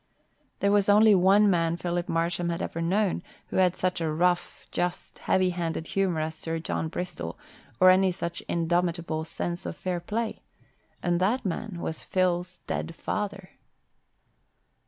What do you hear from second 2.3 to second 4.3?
had ever known, who had such a